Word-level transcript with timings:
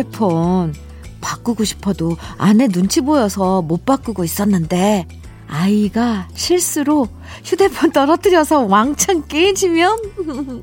휴대폰 0.00 0.74
바꾸고 1.20 1.64
싶어도 1.64 2.16
아내 2.38 2.68
눈치 2.68 3.02
보여서 3.02 3.60
못 3.60 3.84
바꾸고 3.84 4.24
있었는데 4.24 5.06
아이가 5.46 6.28
실수로 6.34 7.08
휴대폰 7.44 7.92
떨어뜨려서 7.92 8.60
왕창 8.60 9.26
깨지면 9.28 9.98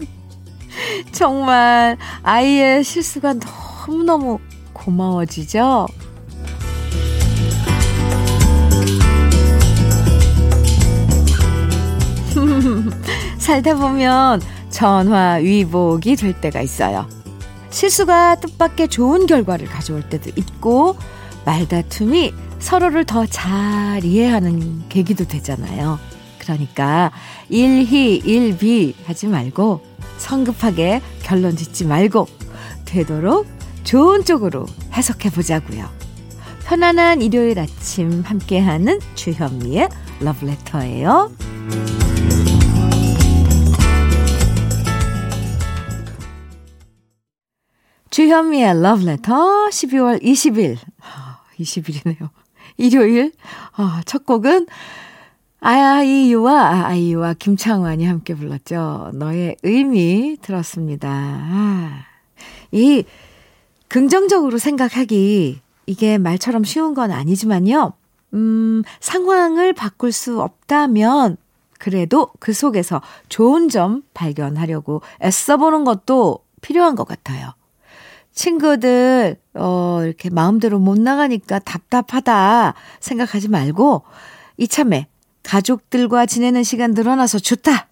정말 1.11 1.97
아이의 2.23 2.83
실수가 2.83 3.35
너무너무 3.87 4.39
고마워지죠? 4.73 5.87
살다 13.37 13.75
보면 13.75 14.41
전화 14.69 15.35
위복이 15.35 16.15
될 16.15 16.33
때가 16.39 16.61
있어요. 16.61 17.16
실수가 17.69 18.35
뜻밖의 18.35 18.87
좋은 18.89 19.27
결과를 19.27 19.67
가져올 19.67 20.01
때도 20.03 20.31
있고 20.35 20.95
말다툼이 21.45 22.33
서로를 22.59 23.05
더 23.05 23.25
잘 23.25 24.03
이해하는 24.03 24.87
계기도 24.89 25.25
되잖아요. 25.25 25.99
그러니까 26.39 27.11
일희 27.49 28.15
일비 28.17 28.95
하지 29.05 29.27
말고 29.27 29.81
성급하게 30.17 31.01
결론 31.23 31.55
짓지 31.55 31.85
말고 31.85 32.27
되도록 32.85 33.45
좋은 33.83 34.23
쪽으로 34.23 34.65
해석해 34.93 35.29
보자고요. 35.29 35.87
편안한 36.65 37.21
일요일 37.21 37.59
아침 37.59 38.21
함께하는 38.21 38.99
주현미의 39.15 39.89
러브레터예요. 40.19 41.31
주현미의 48.17 48.81
러브레터 48.81 49.67
12월 49.69 50.19
20일 50.23 50.75
20일이네요. 51.59 52.29
일요일 52.77 53.31
어, 53.77 54.01
첫 54.07 54.25
곡은 54.25 54.65
아이유와 55.59 56.87
아이유와 56.87 57.35
김창완이 57.35 58.05
함께 58.07 58.33
불렀죠. 58.33 59.11
너의 59.13 59.57
의미 59.61 60.35
들었습니다. 60.41 61.07
아, 61.11 62.05
이 62.71 63.03
긍정적으로 63.87 64.57
생각하기 64.57 65.61
이게 65.85 66.17
말처럼 66.17 66.63
쉬운 66.63 66.95
건 66.95 67.11
아니지만요. 67.11 67.93
음, 68.33 68.81
상황을 68.99 69.73
바꿀 69.73 70.11
수 70.11 70.41
없다면 70.41 71.37
그래도 71.77 72.31
그 72.39 72.51
속에서 72.51 72.99
좋은 73.29 73.69
점 73.69 74.01
발견하려고 74.15 75.03
애써보는 75.23 75.83
것도 75.83 76.39
필요한 76.61 76.95
것 76.95 77.07
같아요. 77.07 77.53
친구들, 78.37 79.35
어, 79.55 80.01
이렇게 80.03 80.29
마음대로 80.29 80.77
못 80.77 80.99
나가니까 80.99 81.57
답답하다 81.59 82.75
생각하지 82.99 83.49
말고, 83.49 84.03
이참에 84.57 85.07
가족들과 85.43 86.27
지내는 86.27 86.63
시간 86.63 86.91
늘어나서 86.93 87.39
좋다! 87.39 87.87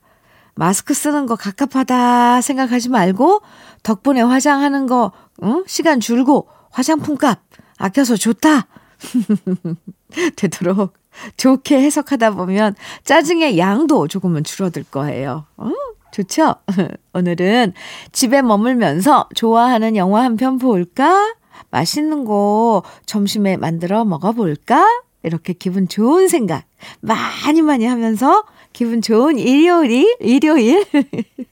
마스크 0.54 0.94
쓰는 0.94 1.26
거 1.26 1.36
갑갑하다 1.36 2.42
생각하지 2.42 2.90
말고, 2.90 3.42
덕분에 3.82 4.22
화장하는 4.22 4.86
거, 4.86 5.12
응? 5.42 5.64
시간 5.66 6.00
줄고, 6.00 6.48
화장품 6.70 7.18
값 7.18 7.40
아껴서 7.80 8.16
좋다! 8.16 8.68
되도록 10.38 10.94
좋게 11.38 11.82
해석하다 11.82 12.32
보면 12.32 12.76
짜증의 13.04 13.58
양도 13.58 14.08
조금은 14.08 14.44
줄어들 14.44 14.84
거예요. 14.84 15.46
어? 15.58 15.72
좋죠? 16.16 16.56
오늘은 17.14 17.74
집에 18.14 18.42
머물면서 18.42 19.28
좋아하는 19.36 19.98
영화 19.98 20.24
한 20.24 20.38
편 20.38 20.58
볼까? 20.58 21.34
맛있는 21.72 22.24
거 22.26 22.84
점심에 23.06 23.58
만들어 23.58 24.06
먹어볼까? 24.06 24.86
이렇게 25.24 25.52
기분 25.54 25.88
좋은 25.90 26.28
생각 26.30 26.66
많이 27.02 27.62
많이 27.62 27.86
하면서 27.86 28.44
기분 28.72 29.02
좋은 29.02 29.38
일요일, 29.38 30.16
일요일. 30.22 30.86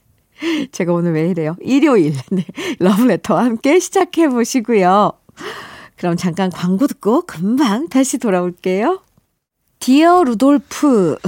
제가 0.72 0.92
오늘 0.92 1.12
왜 1.12 1.28
이래요? 1.28 1.56
일요일. 1.60 2.14
네. 2.30 2.44
러브레터와 2.78 3.44
함께 3.44 3.78
시작해 3.80 4.28
보시고요. 4.28 5.12
그럼 5.96 6.16
잠깐 6.16 6.50
광고 6.50 6.86
듣고 6.86 7.22
금방 7.22 7.88
다시 7.88 8.18
돌아올게요. 8.18 9.02
Dear 9.78 10.24
Rudolph. 10.24 11.18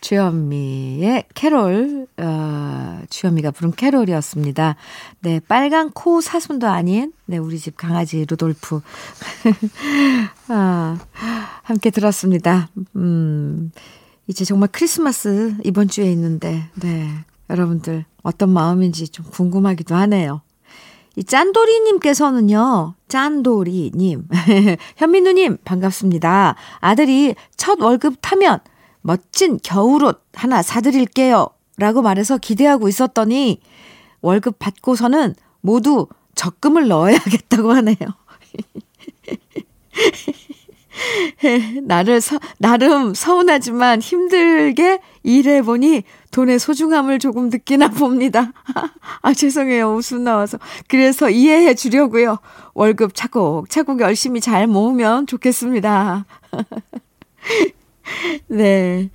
주현미의 0.00 1.24
캐롤, 1.34 2.06
어, 2.16 3.02
주현미가 3.10 3.50
부른 3.50 3.72
캐롤이었습니다. 3.72 4.76
네, 5.20 5.40
빨간 5.46 5.90
코 5.90 6.20
사슴도 6.20 6.68
아닌, 6.68 7.12
네, 7.26 7.38
우리 7.38 7.58
집 7.58 7.76
강아지 7.76 8.24
루돌프. 8.28 8.80
아, 10.48 10.98
함께 11.62 11.90
들었습니다. 11.90 12.68
음, 12.96 13.72
이제 14.26 14.44
정말 14.44 14.68
크리스마스 14.72 15.54
이번 15.64 15.88
주에 15.88 16.10
있는데, 16.12 16.64
네, 16.80 17.10
여러분들 17.50 18.04
어떤 18.22 18.50
마음인지 18.50 19.08
좀 19.08 19.26
궁금하기도 19.26 19.94
하네요. 19.94 20.40
이 21.16 21.24
짠돌이님께서는요, 21.24 22.94
짠돌이님. 23.08 24.28
현민우님, 24.96 25.58
반갑습니다. 25.64 26.54
아들이 26.78 27.34
첫 27.56 27.80
월급 27.80 28.16
타면 28.20 28.60
멋진 29.02 29.58
겨울옷 29.62 30.22
하나 30.34 30.62
사드릴게요. 30.62 31.48
라고 31.76 32.02
말해서 32.02 32.38
기대하고 32.38 32.88
있었더니 32.88 33.60
월급 34.20 34.58
받고서는 34.58 35.34
모두 35.60 36.08
적금을 36.34 36.88
넣어야겠다고 36.88 37.72
하네요. 37.72 37.96
나를 41.82 42.20
서, 42.20 42.38
나름 42.58 43.14
서운하지만 43.14 44.00
힘들게 44.00 45.00
일해보니 45.22 46.02
돈의 46.30 46.58
소중함을 46.58 47.18
조금 47.18 47.48
느끼나 47.48 47.88
봅니다. 47.88 48.52
아, 49.22 49.32
죄송해요. 49.32 49.94
웃음 49.94 50.24
나와서. 50.24 50.58
그래서 50.88 51.30
이해해 51.30 51.74
주려고요. 51.74 52.38
월급 52.74 53.14
차곡차곡 53.14 54.00
열심히 54.00 54.40
잘 54.40 54.66
모으면 54.66 55.26
좋겠습니다. 55.26 56.26
네. 58.48 59.10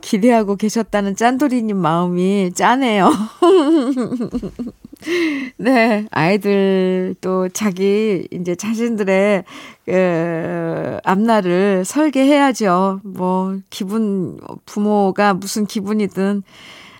기대하고 0.00 0.56
계셨다는 0.56 1.16
짠돌이님 1.16 1.76
마음이 1.76 2.52
짠해요. 2.54 3.10
네, 5.58 6.06
아이들 6.10 7.14
또 7.20 7.48
자기 7.48 8.28
이제 8.30 8.54
자신들의 8.54 9.44
그 9.84 10.98
앞날을 11.02 11.84
설계해야죠. 11.84 13.00
뭐 13.02 13.58
기분 13.68 14.38
부모가 14.64 15.34
무슨 15.34 15.66
기분이든 15.66 16.44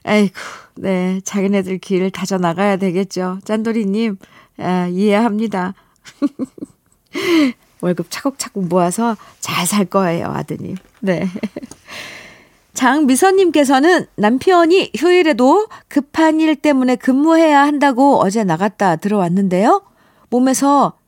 에이구, 0.04 0.40
네, 0.76 1.20
자기네들 1.24 1.78
길 1.78 2.10
다져 2.10 2.38
나가야 2.38 2.76
되겠죠. 2.76 3.38
짠돌이님 3.44 4.18
아, 4.58 4.88
이해합니다. 4.88 5.74
월급 7.80 8.06
차곡차곡 8.10 8.68
모아서 8.68 9.16
잘 9.40 9.66
살 9.66 9.84
거예요, 9.84 10.26
아드님. 10.26 10.76
네. 11.00 11.28
장미선님께서는 12.74 14.06
남편이 14.16 14.92
휴일에도 14.96 15.66
급한 15.88 16.40
일 16.40 16.56
때문에 16.56 16.96
근무해야 16.96 17.62
한다고 17.62 18.18
어제 18.20 18.44
나갔다 18.44 18.96
들어왔는데요. 18.96 19.82
몸에서 20.28 20.98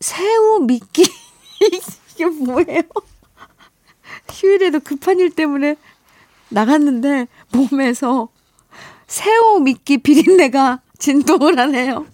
새우 0.00 0.60
미끼, 0.60 1.04
이게 2.14 2.26
뭐예요? 2.26 2.82
휴일에도 4.30 4.80
급한 4.80 5.20
일 5.20 5.30
때문에 5.30 5.76
나갔는데 6.48 7.28
몸에서 7.52 8.28
새우 9.06 9.60
미끼 9.60 9.98
비린내가 9.98 10.80
진동을 10.98 11.58
하네요. 11.58 12.06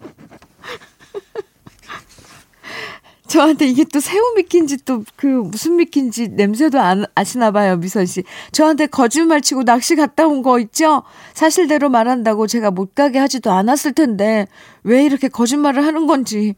저한테 3.33 3.67
이게 3.67 3.85
또 3.85 3.99
새우 3.99 4.35
미끼인지 4.37 4.85
또 4.85 5.03
그 5.17 5.27
무슨 5.27 5.77
미끼인지 5.77 6.29
냄새도 6.29 6.79
안 6.79 7.07
아시나 7.15 7.51
봐요, 7.51 7.77
미선 7.77 8.05
씨. 8.05 8.25
저한테 8.53 8.87
거짓말 8.87 9.41
치고 9.41 9.65
낚시 9.65 9.97
갔다 9.97 10.27
온 10.27 10.43
거 10.43 10.59
있죠? 10.61 11.03
사실대로 11.33 11.89
말한다고 11.89 12.47
제가 12.47 12.71
못 12.71 12.95
가게 12.95 13.19
하지도 13.19 13.51
않았을 13.53 13.95
텐데 13.95 14.47
왜 14.83 15.03
이렇게 15.05 15.29
거짓말을 15.29 15.87
하는 15.87 16.07
건지 16.07 16.55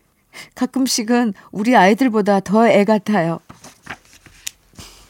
가끔씩은 0.57 1.35
우리 1.53 1.77
아이들보다 1.77 2.41
더 2.41 2.67
애 2.67 2.85
같아요. 2.85 3.39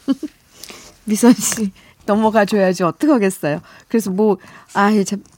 미선 1.04 1.32
씨 1.32 1.72
넘어가 2.04 2.44
줘야지 2.44 2.82
어떡하겠어요. 2.82 3.60
그래서 3.88 4.10
뭐 4.10 4.36
아, 4.74 4.90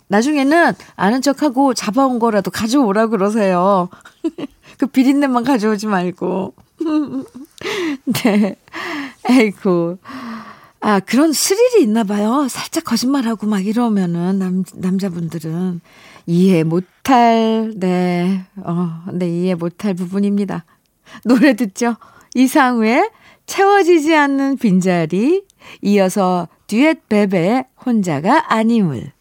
나중에는 0.08 0.73
아는 0.97 1.23
척하고 1.23 1.75
잡아온 1.75 2.19
거라도 2.19 2.50
가져오라 2.50 3.08
그러세요. 3.08 3.88
그 4.79 4.87
비린내만 4.87 5.44
가져오지 5.44 5.87
말고. 5.87 6.55
네. 8.25 8.56
아이고. 9.25 9.99
아, 10.81 11.00
그런 11.00 11.32
스릴이 11.32 11.82
있나 11.82 12.05
봐요. 12.05 12.47
살짝 12.49 12.85
거짓말하고 12.85 13.47
막 13.47 13.67
이러면은, 13.67 14.38
남, 14.38 14.64
남자분들은. 14.75 15.81
이해 16.26 16.64
못할, 16.64 17.73
네, 17.76 18.44
어, 18.56 19.03
네, 19.12 19.29
이해 19.29 19.55
못할 19.55 19.94
부분입니다. 19.94 20.64
노래 21.25 21.55
듣죠? 21.55 21.97
이상우의 22.35 23.11
채워지지 23.47 24.14
않는 24.14 24.58
빈자리, 24.58 25.44
이어서 25.82 26.49
듀엣 26.67 27.08
베베의 27.08 27.64
혼자가 27.85 28.53
아님을. 28.53 29.12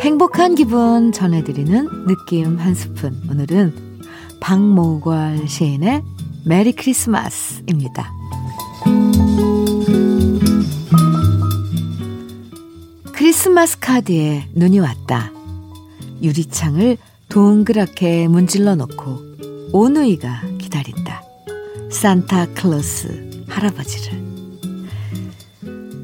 행복한 0.00 0.56
기분 0.56 1.12
전해드리는 1.12 2.06
느낌 2.06 2.58
한 2.58 2.74
스푼. 2.74 3.16
오늘은 3.30 4.00
박모걸 4.40 5.46
시인의 5.46 6.02
메리 6.44 6.72
크리스마스입니다. 6.72 8.12
크리스마스 13.12 13.78
카드에 13.78 14.48
눈이 14.54 14.80
왔다. 14.80 15.30
유리창을 16.22 16.96
동그랗게 17.28 18.26
문질러 18.26 18.74
놓고 18.74 19.20
오누이가 19.72 20.42
기다린다. 20.58 21.29
산타클로스 21.90 23.44
할아버지를. 23.48 24.22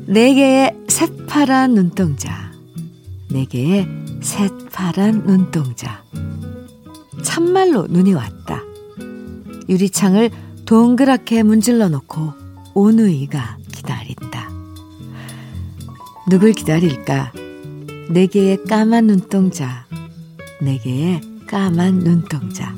네 0.09 0.35
개의 0.35 0.77
새파란 0.89 1.75
눈동자. 1.75 2.53
네 3.31 3.45
개의 3.45 3.89
새파란 4.21 5.25
눈동자. 5.27 6.03
참말로 7.23 7.87
눈이 7.87 8.15
왔다. 8.15 8.63
유리창을 9.69 10.31
동그랗게 10.65 11.43
문질러 11.45 11.89
놓고 11.89 12.33
오누이가 12.75 13.59
기다린다. 13.73 14.51
누굴 16.29 16.53
기다릴까? 16.53 17.33
네 18.11 18.27
개의 18.27 18.65
까만 18.65 19.07
눈동자. 19.07 19.87
네 20.61 20.79
개의 20.79 21.21
까만 21.47 22.01
눈동자. 22.01 22.75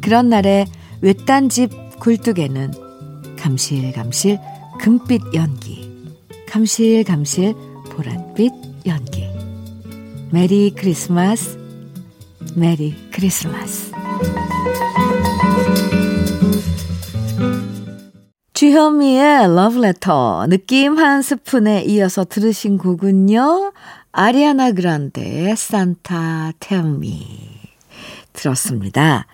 그런 0.00 0.28
날에 0.28 0.66
외딴 1.00 1.48
집 1.48 1.87
굴뚝에는 2.00 3.36
감실감실 3.36 4.38
금빛 4.80 5.34
연기. 5.34 5.88
감실감실 6.48 7.54
보랏빛 7.90 8.86
연기. 8.86 9.28
Merry 10.30 10.70
Christmas. 10.70 11.58
Merry 12.54 12.94
Christmas. 13.10 13.92
주현미의 18.54 19.54
러브레터 19.54 20.46
느낌 20.48 20.98
한 20.98 21.22
스푼에 21.22 21.82
이어서 21.82 22.24
들으신 22.24 22.78
곡은요. 22.78 23.72
아리아나 24.10 24.72
그란데의 24.72 25.56
Santa 25.56 26.52
Tell 26.58 27.02
Me 27.02 27.24
들었습니다. 28.32 29.26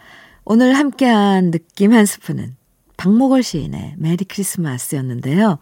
오늘 0.46 0.74
함께한 0.74 1.50
느낌 1.50 1.94
한 1.94 2.04
스푼은 2.04 2.56
박목월 2.98 3.42
시인의 3.42 3.94
Merry 3.96 4.24
Christmas였는데요. 4.24 5.58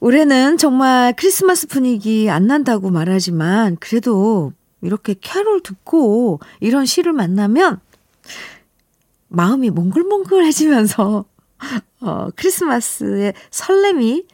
올해는 0.00 0.58
정말 0.58 1.14
크리스마스 1.16 1.66
분위기 1.66 2.28
안 2.28 2.46
난다고 2.46 2.90
말하지만 2.90 3.76
그래도 3.80 4.52
이렇게 4.82 5.14
캐롤 5.18 5.62
듣고 5.62 6.40
이런 6.60 6.84
시를 6.84 7.14
만나면 7.14 7.80
마음이 9.28 9.70
몽글몽글해지면서 9.70 11.24
어, 12.00 12.28
크리스마스의 12.36 13.32
설렘이 13.50 14.26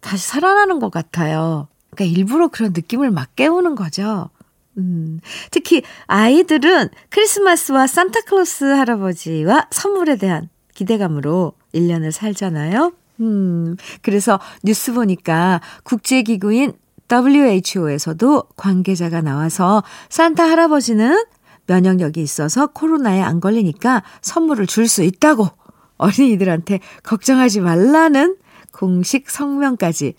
다시 0.00 0.28
살아나는 0.28 0.78
것 0.78 0.90
같아요. 0.90 1.66
그러니까 1.90 2.16
일부러 2.16 2.48
그런 2.48 2.72
느낌을 2.72 3.10
막 3.10 3.34
깨우는 3.34 3.74
거죠. 3.74 4.30
음, 4.78 5.20
특히 5.50 5.82
아이들은 6.06 6.88
크리스마스와 7.10 7.86
산타클로스 7.86 8.64
할아버지와 8.64 9.68
선물에 9.70 10.16
대한 10.16 10.48
기대감으로 10.74 11.52
1년을 11.74 12.10
살잖아요. 12.10 12.92
음, 13.20 13.76
그래서 14.02 14.40
뉴스 14.64 14.92
보니까 14.92 15.60
국제기구인 15.84 16.72
WHO에서도 17.10 18.42
관계자가 18.56 19.20
나와서 19.20 19.84
산타 20.08 20.42
할아버지는 20.50 21.24
면역력이 21.66 22.20
있어서 22.20 22.66
코로나에 22.68 23.22
안 23.22 23.40
걸리니까 23.40 24.02
선물을 24.22 24.66
줄 24.66 24.88
수 24.88 25.02
있다고 25.02 25.48
어린이들한테 25.96 26.80
걱정하지 27.02 27.60
말라는 27.60 28.36
공식 28.72 29.30
성명까지 29.30 30.14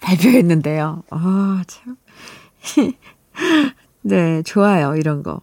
발표했는데요. 0.00 1.02
아, 1.10 1.62
참. 1.66 1.96
네, 4.02 4.42
좋아요. 4.42 4.96
이런 4.96 5.22
거. 5.22 5.40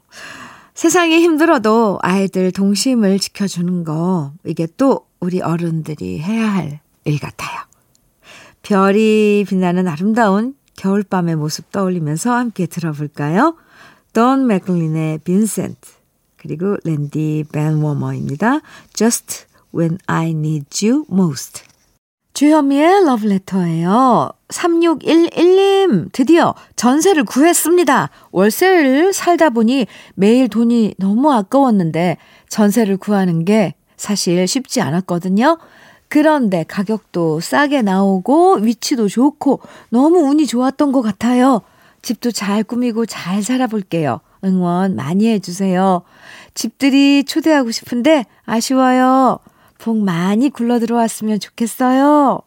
세상이 0.73 1.19
힘들어도 1.19 1.99
아이들 2.01 2.51
동심을 2.51 3.19
지켜주는 3.19 3.83
거, 3.83 4.33
이게 4.45 4.67
또 4.77 5.07
우리 5.19 5.41
어른들이 5.41 6.19
해야 6.19 6.53
할 6.53 6.79
일 7.07 7.19
같아요. 7.19 7.61
별이 8.63 9.45
빛나는 9.47 9.87
아름다운 9.87 10.55
겨울밤의 10.75 11.37
모습 11.37 11.71
떠올리면서 11.71 12.33
함께 12.33 12.65
들어볼까요? 12.65 13.55
돈 14.11 14.45
맥클린의 14.45 15.19
빈센트, 15.19 15.89
그리고 16.35 16.75
랜디 16.83 17.45
벤 17.51 17.75
워머입니다. 17.75 18.59
Just 18.93 19.45
When 19.73 19.97
I 20.07 20.31
Need 20.31 20.85
You 20.85 21.05
Most. 21.09 21.63
주현미의 22.33 23.05
러브레터예요. 23.05 24.31
3611님, 24.49 26.09
드디어 26.13 26.53
전세를 26.75 27.25
구했습니다. 27.25 28.09
월세를 28.31 29.13
살다 29.13 29.49
보니 29.49 29.87
매일 30.15 30.47
돈이 30.47 30.95
너무 30.97 31.31
아까웠는데 31.33 32.17
전세를 32.49 32.97
구하는 32.97 33.45
게 33.45 33.75
사실 33.97 34.47
쉽지 34.47 34.81
않았거든요. 34.81 35.57
그런데 36.07 36.63
가격도 36.63 37.41
싸게 37.41 37.81
나오고 37.81 38.59
위치도 38.61 39.09
좋고 39.09 39.59
너무 39.89 40.19
운이 40.19 40.47
좋았던 40.47 40.93
것 40.93 41.01
같아요. 41.01 41.61
집도 42.01 42.31
잘 42.31 42.63
꾸미고 42.63 43.05
잘 43.05 43.43
살아볼게요. 43.43 44.21
응원 44.45 44.95
많이 44.95 45.27
해주세요. 45.27 46.03
집들이 46.53 47.25
초대하고 47.25 47.71
싶은데 47.71 48.25
아쉬워요. 48.45 49.39
복 49.79 49.97
많이 49.97 50.49
굴러 50.49 50.79
들어왔으면 50.79 51.39
좋겠어요. 51.39 52.41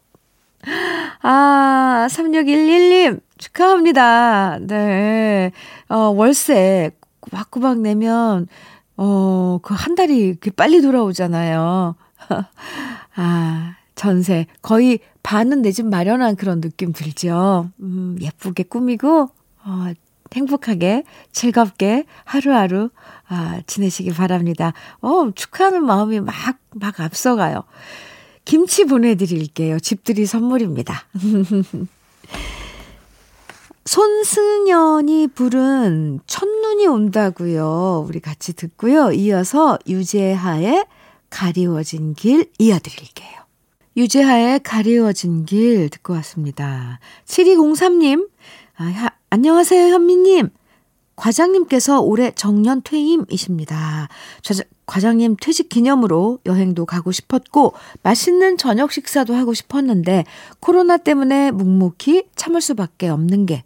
아, 1.22 2.06
3611님, 2.10 3.20
축하합니다. 3.38 4.58
네. 4.60 5.52
어, 5.88 5.96
월세 6.10 6.90
꼬박꼬박 7.20 7.80
내면, 7.80 8.46
어, 8.96 9.58
그 9.62 9.74
한 9.74 9.94
달이 9.94 10.16
이렇게 10.18 10.50
빨리 10.50 10.80
돌아오잖아요. 10.82 11.94
아, 13.16 13.74
전세. 13.94 14.46
거의 14.62 15.00
반은 15.22 15.62
내 15.62 15.72
집 15.72 15.86
마련한 15.86 16.36
그런 16.36 16.60
느낌 16.60 16.92
들죠. 16.92 17.70
음, 17.80 18.16
예쁘게 18.20 18.64
꾸미고, 18.64 19.30
어, 19.64 19.92
행복하게, 20.32 21.02
즐겁게 21.32 22.04
하루하루 22.24 22.90
아, 23.28 23.60
지내시기 23.66 24.12
바랍니다. 24.12 24.72
어, 25.00 25.30
축하하는 25.34 25.84
마음이 25.84 26.20
막, 26.20 26.34
막 26.74 27.00
앞서가요. 27.00 27.64
김치 28.44 28.84
보내드릴게요. 28.84 29.78
집들이 29.80 30.26
선물입니다. 30.26 31.06
손승연이 33.84 35.26
부른 35.28 36.20
첫눈이 36.26 36.86
온다고요. 36.86 38.04
우리 38.06 38.20
같이 38.20 38.52
듣고요. 38.52 39.12
이어서 39.12 39.78
유재하의 39.88 40.86
가리워진 41.28 42.14
길 42.14 42.50
이어드릴게요. 42.58 43.40
유재하의 43.96 44.60
가리워진 44.60 45.44
길 45.44 45.88
듣고 45.88 46.12
왔습니다. 46.14 47.00
7203님, 47.26 48.28
아, 48.76 49.10
안녕하세요, 49.30 49.92
현미님. 49.92 50.50
과장님께서 51.16 52.00
올해 52.00 52.30
정년 52.30 52.82
퇴임이십니다. 52.82 54.08
저, 54.42 54.54
과장님 54.90 55.36
퇴직 55.40 55.68
기념으로 55.68 56.40
여행도 56.46 56.84
가고 56.84 57.12
싶었고 57.12 57.74
맛있는 58.02 58.58
저녁 58.58 58.90
식사도 58.90 59.34
하고 59.34 59.54
싶었는데 59.54 60.24
코로나 60.58 60.96
때문에 60.96 61.52
묵묵히 61.52 62.24
참을 62.34 62.60
수밖에 62.60 63.08
없는 63.08 63.46
게 63.46 63.62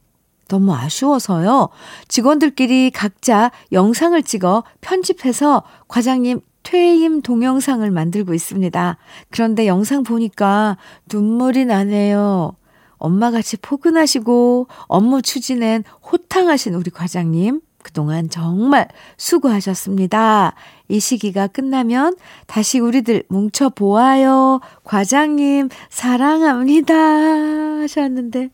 너무 0.49 0.75
아쉬워서요. 0.75 1.71
직원들끼리 2.09 2.91
각자 2.91 3.51
영상을 3.73 4.23
찍어 4.23 4.65
편집해서 4.83 5.63
과장님 5.89 6.43
퇴임 6.63 7.23
동영상을 7.23 7.91
만들고 7.91 8.35
있습니다. 8.35 8.99
그런데 9.31 9.67
영상 9.67 10.03
보니까 10.03 10.77
눈물이 11.11 11.65
나네요. 11.65 12.55
엄마같이 12.99 13.57
포근하시고 13.57 14.67
업무 14.89 15.23
추진엔 15.23 15.85
호탕하신 16.03 16.75
우리 16.75 16.91
과장님. 16.91 17.63
그동안 17.85 18.31
정말 18.31 18.89
수고하셨습니다. 19.19 20.55
이 20.89 21.01
시기가 21.01 21.47
끝나면 21.47 22.17
다시 22.47 22.79
우리들 22.79 23.25
뭉쳐보아요. 23.29 24.61
과장님, 24.85 25.69
사랑합니다. 25.89 26.95
하셨는데. 26.95 28.51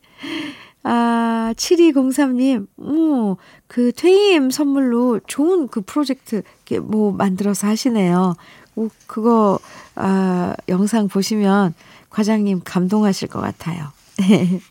아, 0.83 1.53
7203님, 1.55 2.67
음, 2.79 3.35
그 3.67 3.91
퇴임 3.91 4.49
선물로 4.49 5.19
좋은 5.27 5.67
그 5.67 5.81
프로젝트, 5.81 6.41
뭐, 6.81 7.11
만들어서 7.11 7.67
하시네요. 7.67 8.35
오, 8.75 8.89
그거, 9.05 9.59
아, 9.95 10.55
영상 10.69 11.07
보시면 11.07 11.75
과장님 12.09 12.61
감동하실 12.63 13.27
것 13.27 13.41
같아요. 13.41 13.91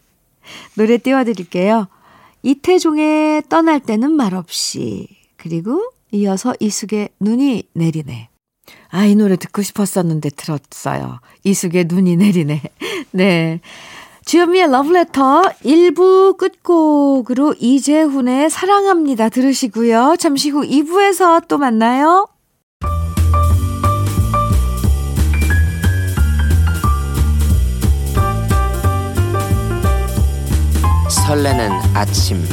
노래 0.75 0.99
띄워드릴게요. 0.99 1.87
이태종의 2.43 3.45
떠날 3.49 3.79
때는 3.81 4.11
말없이, 4.13 5.07
그리고 5.37 5.93
이어서 6.13 6.55
이숙의 6.61 7.11
눈이 7.21 7.65
내리네. 7.75 8.29
아, 8.91 9.05
이 9.05 9.15
노래 9.15 9.37
듣고 9.37 9.63
싶었었는데 9.63 10.31
들었어요. 10.31 11.21
이숙의 11.45 11.87
눈이 11.89 12.17
내리네. 12.17 12.63
네. 13.13 13.61
주현미의 14.25 14.71
러브레터 14.71 15.43
1부 15.65 16.37
끝곡으로 16.37 17.55
이재훈의 17.59 18.51
사랑합니다 18.51 19.29
들으시고요. 19.29 20.17
잠시 20.19 20.51
후 20.51 20.63
2부에서 20.63 21.49
또 21.49 21.59
만나요. 21.59 22.29
설레는 31.09 31.71
아침 31.95 32.45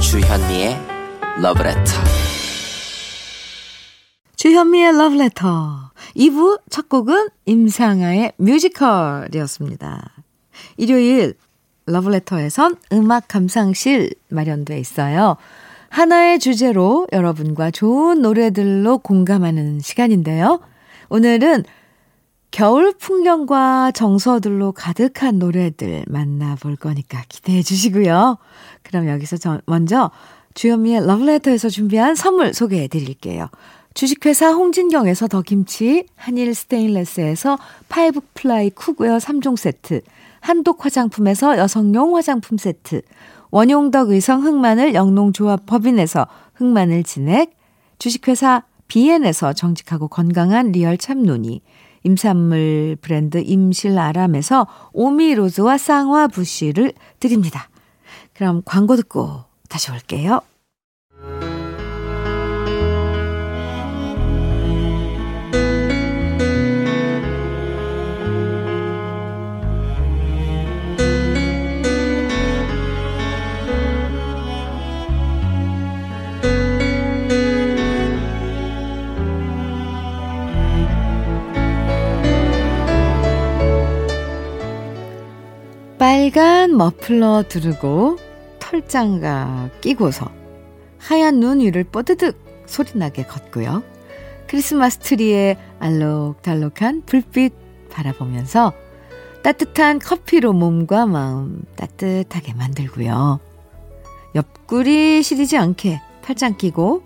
주현미의 0.00 0.76
러브레터 1.40 2.11
주현미의 4.42 4.98
러브레터 4.98 5.92
2부 6.16 6.62
첫 6.68 6.88
곡은 6.88 7.28
임상아의 7.46 8.32
뮤지컬이었습니다. 8.38 10.10
일요일 10.78 11.34
러브레터에선 11.86 12.74
음악 12.92 13.28
감상실 13.28 14.12
마련돼 14.30 14.80
있어요. 14.80 15.36
하나의 15.90 16.40
주제로 16.40 17.06
여러분과 17.12 17.70
좋은 17.70 18.20
노래들로 18.20 18.98
공감하는 18.98 19.78
시간인데요. 19.78 20.58
오늘은 21.08 21.62
겨울 22.50 22.92
풍경과 22.98 23.92
정서들로 23.92 24.72
가득한 24.72 25.38
노래들 25.38 26.06
만나볼 26.08 26.74
거니까 26.74 27.22
기대해 27.28 27.62
주시고요. 27.62 28.38
그럼 28.82 29.06
여기서 29.06 29.36
저 29.36 29.60
먼저 29.66 30.10
주현미의 30.54 31.06
러브레터에서 31.06 31.68
준비한 31.68 32.16
선물 32.16 32.52
소개해 32.52 32.88
드릴게요. 32.88 33.48
주식회사 33.94 34.52
홍진경에서 34.52 35.28
더김치, 35.28 36.06
한일 36.16 36.54
스테인레스에서 36.54 37.58
five 37.88 38.20
ply 38.34 38.70
cookware 38.70 39.18
3종 39.18 39.56
세트, 39.56 40.00
한독 40.40 40.84
화장품에서 40.84 41.58
여성용 41.58 42.16
화장품 42.16 42.58
세트, 42.58 43.02
원용덕 43.50 44.10
의성 44.10 44.44
흑마늘 44.44 44.94
영농조합 44.94 45.66
법인에서 45.66 46.26
흑마늘 46.54 47.04
진액, 47.04 47.54
주식회사 47.98 48.64
비엔에서 48.88 49.52
정직하고 49.52 50.08
건강한 50.08 50.72
real 50.72 50.96
참눈이, 50.96 51.60
임산물 52.04 52.96
브랜드 53.00 53.38
임실아람에서 53.38 54.66
오미로즈와 54.92 55.78
쌍화 55.78 56.28
부쉬를 56.28 56.92
드립니다. 57.20 57.68
그럼 58.34 58.62
광고 58.64 58.96
듣고 58.96 59.44
다시 59.68 59.90
올게요. 59.90 60.40
빨간 86.22 86.76
머플러 86.76 87.42
두르고 87.48 88.16
털장갑 88.60 89.80
끼고서 89.80 90.30
하얀 90.96 91.40
눈 91.40 91.58
위를 91.58 91.82
뽀드득 91.82 92.38
소리나게 92.64 93.24
걷고요. 93.24 93.82
크리스마스 94.46 94.98
트리에 94.98 95.56
알록달록한 95.80 97.02
불빛 97.06 97.52
바라보면서 97.90 98.72
따뜻한 99.42 99.98
커피로 99.98 100.52
몸과 100.52 101.06
마음 101.06 101.64
따뜻하게 101.74 102.54
만들고요. 102.54 103.40
옆구리 104.36 105.24
시리지 105.24 105.58
않게 105.58 106.00
팔짱 106.22 106.56
끼고 106.56 107.02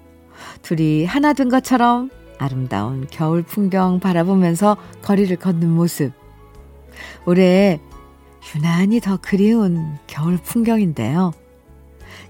둘이 0.61 1.07
하나 1.07 1.33
된 1.33 1.49
것처럼 1.49 2.11
아름다운 2.37 3.07
겨울 3.11 3.43
풍경 3.43 3.99
바라보면서 3.99 4.77
거리를 5.01 5.35
걷는 5.39 5.71
모습. 5.71 6.13
올해 7.25 7.81
유난히 8.55 9.01
더 9.01 9.19
그리운 9.21 9.99
겨울 10.07 10.37
풍경인데요. 10.37 11.33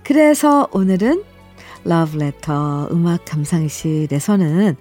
그래서 0.02 0.68
오늘은 0.73 1.23
러브레터 1.85 2.88
음악 2.90 3.25
감상실에서는 3.25 4.76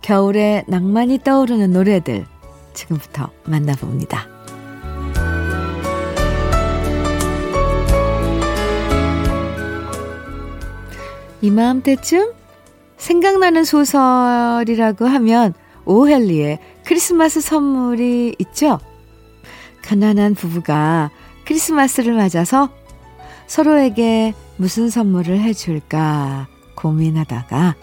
겨울에 0.00 0.64
낭만이 0.68 1.18
떠오르는 1.18 1.72
노래들 1.72 2.26
지금부터 2.72 3.30
만나봅니다. 3.44 4.26
이맘때쯤 11.42 12.32
생각나는 12.96 13.64
소설이라고 13.64 15.06
하면 15.06 15.54
오헬리의 15.86 16.58
크리스마스 16.84 17.40
선물이 17.40 18.36
있죠? 18.38 18.78
가난한 19.82 20.34
부부가 20.34 21.10
크리스마스를 21.44 22.14
맞아서 22.14 22.70
서로에게 23.46 24.34
무슨 24.56 24.90
선물을 24.90 25.40
해줄까 25.40 26.48
고민하다가 26.76 27.74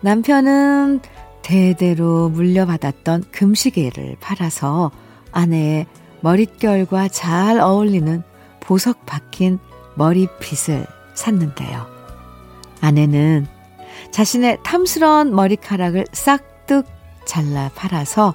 남편은 0.00 1.00
대대로 1.42 2.28
물려받았던 2.28 3.24
금시계를 3.30 4.16
팔아서 4.20 4.90
아내의 5.32 5.86
머릿결과 6.20 7.08
잘 7.08 7.60
어울리는 7.60 8.22
보석 8.60 9.06
박힌 9.06 9.58
머리빗을 9.94 10.86
샀는데요. 11.14 11.86
아내는 12.80 13.46
자신의 14.10 14.58
탐스러운 14.64 15.34
머리카락을 15.34 16.06
싹둑 16.12 16.86
잘라 17.26 17.70
팔아서 17.74 18.34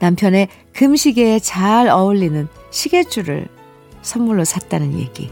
남편의 0.00 0.48
금시계에 0.78 1.40
잘 1.40 1.88
어울리는 1.88 2.46
시계줄을 2.70 3.48
선물로 4.02 4.44
샀다는 4.44 4.96
얘기. 5.00 5.28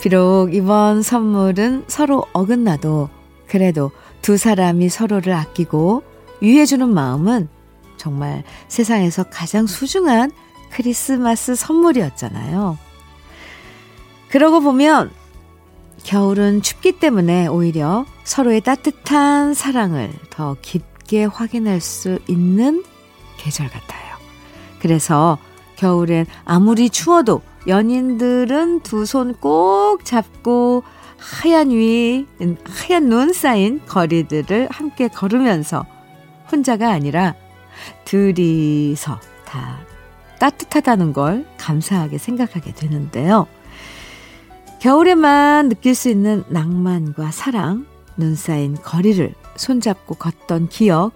비록 0.00 0.54
이번 0.54 1.02
선물은 1.02 1.86
서로 1.88 2.24
어긋나도 2.32 3.08
그래도 3.48 3.90
두 4.22 4.36
사람이 4.36 4.90
서로를 4.90 5.32
아끼고 5.32 6.04
위해주는 6.40 6.88
마음은 6.88 7.48
정말 7.96 8.44
세상에서 8.68 9.24
가장 9.24 9.66
소중한 9.66 10.30
크리스마스 10.70 11.56
선물이었잖아요. 11.56 12.78
그러고 14.28 14.60
보면 14.60 15.10
겨울은 16.04 16.62
춥기 16.62 17.00
때문에 17.00 17.48
오히려 17.48 18.06
서로의 18.22 18.60
따뜻한 18.60 19.54
사랑을 19.54 20.12
더 20.30 20.56
깊게 20.62 21.24
확인할 21.24 21.80
수 21.80 22.20
있는 22.28 22.84
계절 23.40 23.68
같아요. 23.68 24.16
그래서 24.80 25.38
겨울엔 25.76 26.26
아무리 26.44 26.90
추워도 26.90 27.40
연인들은 27.66 28.80
두 28.80 29.04
손 29.04 29.34
꼭 29.40 30.04
잡고 30.04 30.82
하얀 31.18 31.70
위, 31.70 32.26
하얀 32.64 33.08
눈 33.08 33.32
쌓인 33.32 33.80
거리들을 33.86 34.68
함께 34.70 35.08
걸으면서 35.08 35.84
혼자가 36.50 36.90
아니라 36.90 37.34
둘이서 38.04 39.20
다 39.44 39.78
따뜻하다는 40.38 41.12
걸 41.12 41.46
감사하게 41.58 42.16
생각하게 42.18 42.72
되는데요. 42.72 43.46
겨울에만 44.80 45.68
느낄 45.68 45.94
수 45.94 46.08
있는 46.08 46.42
낭만과 46.48 47.30
사랑, 47.30 47.86
눈 48.16 48.34
쌓인 48.34 48.74
거리를 48.74 49.34
손잡고 49.56 50.14
걷던 50.14 50.68
기억, 50.68 51.12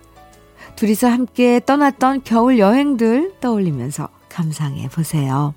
둘이서 0.76 1.08
함께 1.08 1.60
떠났던 1.64 2.24
겨울 2.24 2.58
여행들 2.58 3.34
떠올리면서 3.40 4.08
감상해 4.28 4.88
보세요. 4.88 5.54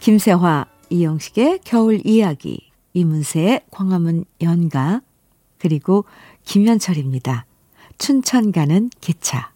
김세화, 0.00 0.66
이영식의 0.90 1.60
겨울 1.64 2.00
이야기 2.04 2.70
이문세의 2.92 3.62
광화문 3.70 4.24
연가, 4.42 5.00
그리고 5.58 6.04
김현철입니다. 6.44 7.46
춘천 7.98 8.50
가는 8.50 8.90
기차. 9.00 9.51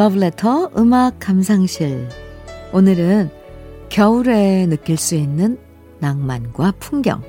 러브레터 0.00 0.70
음악 0.78 1.18
감상실. 1.18 2.08
오늘은 2.72 3.28
겨울에 3.90 4.64
느낄 4.64 4.96
수 4.96 5.14
있는 5.14 5.58
낭만과 5.98 6.72
풍경. 6.80 7.20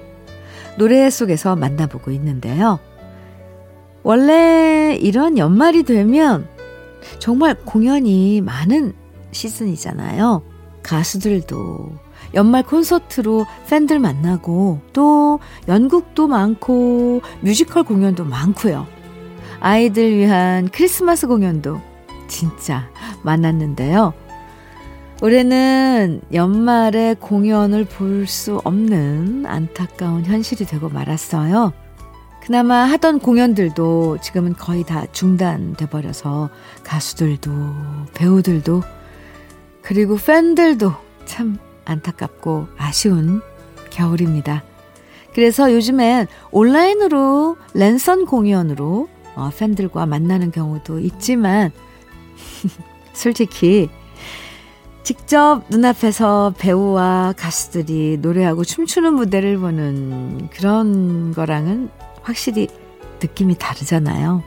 노래 0.78 1.10
속에서 1.10 1.58
만나보고 1.58 2.12
있는데요. 2.12 2.80
원래 4.04 4.98
이런 5.02 5.38
연말이 5.38 5.84
되면 5.84 6.48
정말 7.20 7.56
공연이 7.56 8.40
많은 8.40 8.94
시즌이잖아요. 9.32 10.42
가수들도 10.82 11.92
연말 12.36 12.64
콘서트로 12.64 13.48
팬들 13.68 14.00
만나고 14.00 14.80
또 14.94 15.42
연극도 15.68 16.30
많고 16.30 17.22
뮤지컬 17.42 17.84
공연도 17.84 18.24
많고요. 18.24 18.88
아이들 19.60 20.16
위한 20.16 20.70
크리스마스 20.70 21.28
공연도 21.28 21.91
진짜 22.32 22.90
많았는데요. 23.24 24.14
올해는 25.22 26.22
연말에 26.34 27.16
공연을 27.20 27.86
볼 27.86 28.26
수 28.26 28.60
없는 28.64 29.46
안타까운 29.46 30.26
현실이 30.26 30.66
되고 30.66 30.90
말았어요. 30.90 31.74
그나마 32.42 32.86
하던 32.86 33.20
공연들도 33.20 34.18
지금은 34.22 34.54
거의 34.54 34.84
다 34.84 35.06
중단돼 35.12 35.88
버려서 35.88 36.50
가수들도 36.84 37.52
배우들도 38.16 38.82
그리고 39.84 40.16
팬들도 40.18 40.92
참 41.26 41.60
안타깝고 41.86 42.68
아쉬운 42.78 43.42
겨울입니다. 43.92 44.64
그래서 45.36 45.72
요즘엔 45.74 46.28
온라인으로 46.52 47.58
랜선 47.74 48.26
공연으로 48.26 49.08
어, 49.36 49.50
팬들과 49.56 50.06
만나는 50.06 50.52
경우도 50.52 51.00
있지만 51.00 51.72
솔직히 53.14 53.90
직접 55.04 55.64
눈앞에서 55.70 56.54
배우와 56.58 57.34
가수들이 57.36 58.20
노래하고 58.22 58.64
춤추는 58.64 59.14
무대를 59.16 59.58
보는 59.58 60.50
그런 60.50 61.34
거랑은 61.34 61.90
확실히 62.22 62.68
느낌이 63.22 63.56
다르잖아요. 63.58 64.44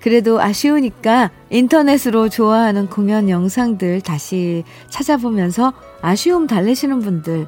그래도 0.00 0.40
아쉬우니까 0.40 1.30
인터넷으로 1.50 2.28
좋아하는 2.28 2.88
공연 2.88 3.28
영상들 3.28 4.00
다시 4.00 4.64
찾아보면서 4.90 5.72
아쉬움 6.02 6.46
달래시는 6.46 7.00
분들 7.00 7.46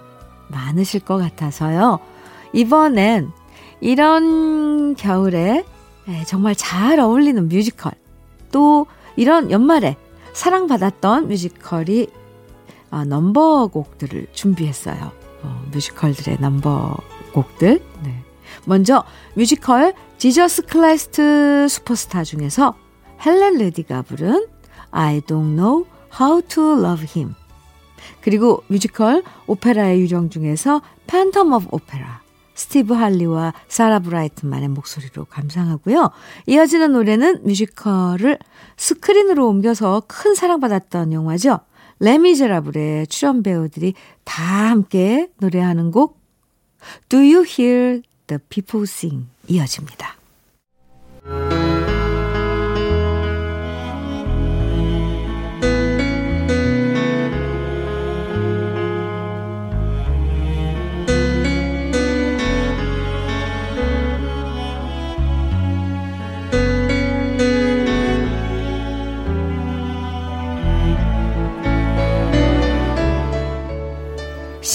많으실 0.49 1.00
것 1.00 1.17
같아서요. 1.17 2.00
이번엔 2.52 3.30
이런 3.80 4.95
겨울에 4.95 5.65
정말 6.26 6.54
잘 6.56 6.99
어울리는 6.99 7.49
뮤지컬, 7.49 7.93
또 8.50 8.87
이런 9.16 9.50
연말에 9.50 9.96
사랑받았던 10.32 11.28
뮤지컬이 11.28 12.08
어, 12.90 13.04
넘버곡들을 13.04 14.28
준비했어요. 14.32 15.12
어, 15.42 15.64
뮤지컬들의 15.73 16.38
넘버곡들. 16.40 17.80
네. 18.02 18.25
먼저 18.64 19.04
뮤지컬 19.34 19.94
Jesus 20.19 20.63
Christ 20.63 21.67
Superstar 21.69 22.25
중에서 22.25 22.75
헬렌 23.25 23.58
레디가 23.58 24.02
부른 24.02 24.46
I 24.90 25.20
don't 25.20 25.54
know 25.54 25.86
how 26.20 26.42
to 26.42 26.62
love 26.78 27.06
him. 27.14 27.34
그리고 28.20 28.62
뮤지컬 28.68 29.23
오페라의 29.46 30.00
유령 30.00 30.30
중에서 30.30 30.82
Phantom 31.06 31.54
of 31.54 31.69
Opera. 31.71 32.20
스티브 32.60 32.92
할리와 32.92 33.54
사라 33.68 34.00
브라이트만의 34.00 34.68
목소리로 34.68 35.25
감상하고요. 35.25 36.10
이어지는 36.46 36.92
노래는 36.92 37.42
뮤지컬을 37.44 38.38
스크린으로 38.76 39.49
옮겨서 39.49 40.02
큰 40.06 40.34
사랑받았던 40.34 41.12
영화죠. 41.14 41.60
레미제라블의 42.00 43.06
출연 43.06 43.42
배우들이 43.42 43.94
다 44.25 44.42
함께 44.70 45.30
노래하는 45.38 45.90
곡 45.90 46.20
Do 47.08 47.20
You 47.20 47.46
Hear 47.46 48.02
the 48.26 48.38
People 48.50 48.84
Sing 48.84 49.26
이어집니다. 49.49 50.20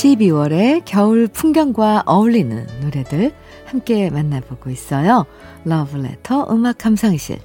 12월의 0.06 0.84
겨울 0.86 1.28
풍경과 1.28 2.04
어울리는 2.06 2.68
노래들 2.82 3.34
함께 3.66 4.12
만나보고 4.12 4.70
있어요. 4.70 5.26
러브레터 5.64 6.48
음악 6.52 6.78
감상실. 6.78 7.40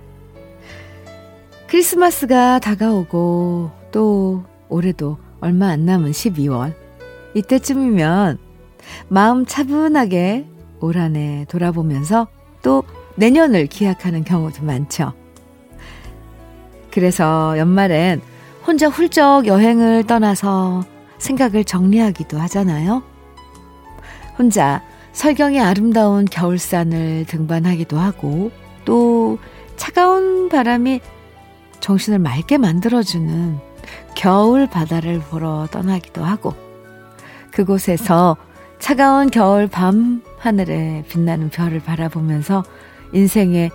크리스마스가 1.68 2.58
다가오고 2.58 3.70
또 3.92 4.44
올해도 4.68 5.16
얼마 5.40 5.68
안 5.68 5.86
남은 5.86 6.10
12월. 6.10 6.74
이때쯤이면 7.34 8.38
마음 9.08 9.46
차분하게 9.46 10.46
올 10.80 10.96
한 10.98 11.16
해 11.16 11.46
돌아보면서 11.48 12.28
또 12.62 12.82
내년을 13.14 13.68
기약하는 13.68 14.22
경우도 14.24 14.64
많죠. 14.64 15.14
그래서 16.90 17.56
연말엔 17.56 18.20
혼자 18.66 18.88
훌쩍 18.88 19.46
여행을 19.46 20.04
떠나서 20.06 20.84
생각을 21.20 21.64
정리하기도 21.64 22.38
하잖아요. 22.38 23.02
혼자 24.38 24.82
설경의 25.12 25.60
아름다운 25.60 26.24
겨울산을 26.24 27.26
등반하기도 27.26 27.98
하고 27.98 28.50
또 28.84 29.38
차가운 29.76 30.48
바람이 30.48 31.00
정신을 31.80 32.18
맑게 32.18 32.58
만들어주는 32.58 33.58
겨울 34.14 34.66
바다를 34.66 35.20
보러 35.20 35.66
떠나기도 35.70 36.24
하고 36.24 36.54
그곳에서 37.50 38.36
차가운 38.78 39.30
겨울 39.30 39.66
밤 39.66 40.22
하늘에 40.38 41.04
빛나는 41.08 41.50
별을 41.50 41.80
바라보면서 41.80 42.64
인생의 43.12 43.70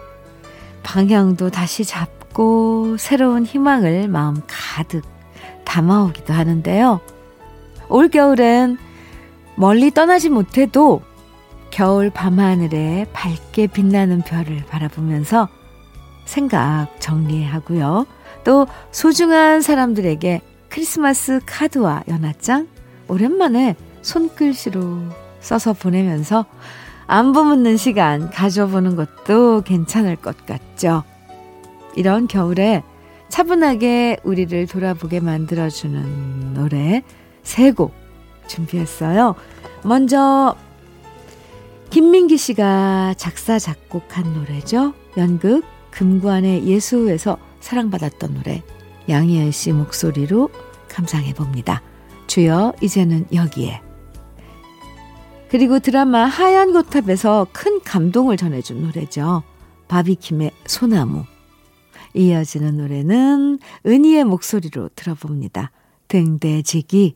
방향도 0.83 1.49
다시 1.49 1.83
잡고 1.83 2.97
새로운 2.97 3.45
희망을 3.45 4.07
마음 4.07 4.41
가득 4.47 5.03
담아오기도 5.63 6.33
하는데요. 6.33 7.01
올겨울엔 7.89 8.77
멀리 9.55 9.91
떠나지 9.91 10.29
못해도 10.29 11.01
겨울 11.71 12.09
밤하늘에 12.09 13.05
밝게 13.13 13.67
빛나는 13.67 14.21
별을 14.21 14.63
바라보면서 14.69 15.49
생각 16.25 16.87
정리하고요. 16.99 18.05
또 18.43 18.67
소중한 18.91 19.61
사람들에게 19.61 20.41
크리스마스 20.69 21.39
카드와 21.45 22.03
연하장 22.07 22.67
오랜만에 23.07 23.75
손글씨로 24.01 24.99
써서 25.39 25.73
보내면서 25.73 26.45
안부 27.07 27.43
묻는 27.43 27.77
시간 27.77 28.29
가져보는 28.29 28.95
것도 28.95 29.61
괜찮을 29.61 30.15
것 30.15 30.45
같죠. 30.45 31.03
이런 31.95 32.27
겨울에 32.27 32.83
차분하게 33.29 34.17
우리를 34.23 34.67
돌아보게 34.67 35.19
만들어주는 35.19 36.53
노래 36.53 37.03
세 37.45 37.71
곡 37.71 37.93
준비했어요. 38.47 39.35
먼저 39.83 40.55
김민기 41.89 42.37
씨가 42.37 43.13
작사 43.17 43.57
작곡한 43.57 44.33
노래죠. 44.33 44.93
연극 45.17 45.63
금관의 45.91 46.65
예수에서 46.67 47.37
사랑받았던 47.61 48.33
노래 48.33 48.61
양희은 49.07 49.51
씨 49.51 49.71
목소리로 49.71 50.49
감상해 50.89 51.33
봅니다. 51.33 51.81
주여 52.27 52.73
이제는 52.81 53.27
여기에 53.33 53.81
그리고 55.49 55.79
드라마 55.79 56.25
하얀 56.25 56.73
고탑에서 56.73 57.47
큰 57.53 57.79
감동을 57.81 58.35
전해준 58.35 58.81
노래죠. 58.81 59.43
바비킴의 59.87 60.51
소나무 60.65 61.23
이어지는 62.13 62.77
노래는 62.77 63.59
은희의 63.85 64.23
목소리로 64.25 64.89
들어봅니다. 64.95 65.71
등대지기 66.07 67.15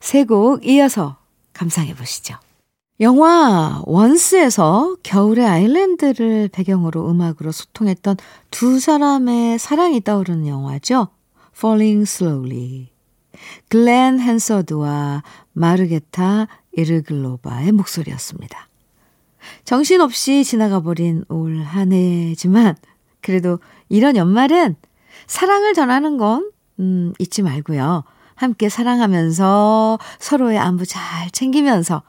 세 0.00 0.24
곡 0.24 0.66
이어서 0.66 1.16
감상해 1.52 1.94
보시죠. 1.94 2.36
영화 3.00 3.82
원스에서 3.84 4.96
겨울의 5.02 5.46
아일랜드를 5.46 6.48
배경으로 6.52 7.10
음악으로 7.10 7.50
소통했던 7.50 8.16
두 8.50 8.78
사람의 8.78 9.58
사랑이 9.58 10.00
떠오르는 10.02 10.46
영화죠. 10.46 11.08
Falling 11.56 12.02
Slowly. 12.02 12.88
글렌 13.68 14.20
헨서드와 14.20 15.22
마르게타 15.52 16.46
이르글로바의 16.72 17.72
목소리였습니다. 17.72 18.68
정신없이 19.64 20.44
지나가 20.44 20.80
버린 20.80 21.24
올 21.28 21.62
한 21.64 21.92
해지만 21.92 22.76
그래도 23.20 23.58
이런 23.88 24.16
연말은 24.16 24.76
사랑을 25.26 25.74
전하는 25.74 26.18
건 26.18 26.50
음, 26.78 27.12
잊지 27.18 27.42
말고요. 27.42 28.04
함께 28.42 28.68
사랑하면서 28.68 29.98
서로의 30.18 30.58
안부 30.58 30.84
잘 30.84 31.30
챙기면서 31.30 32.02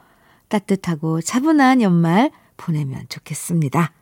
따뜻하고 0.48 1.20
차분한 1.20 1.80
연말 1.80 2.32
보내면 2.56 3.06
좋겠습니다. 3.08 3.92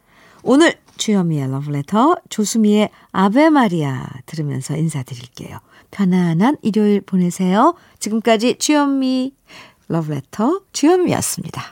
오늘 0.42 0.74
주현미의 0.96 1.50
러브레터 1.50 2.16
조수미의 2.30 2.88
아베 3.12 3.50
마리아 3.50 4.06
들으면서 4.24 4.76
인사드릴게요. 4.76 5.58
편안한 5.90 6.56
일요일 6.62 7.02
보내세요. 7.02 7.74
지금까지 7.98 8.56
주현미 8.56 9.34
러브레터 9.88 10.62
주현미였습니다. 10.72 11.71